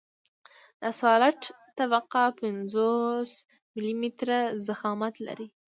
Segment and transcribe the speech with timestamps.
[0.79, 1.41] د اسفالټ
[1.77, 3.31] طبقه پنځوس
[3.75, 5.47] ملي متره ضخامت لري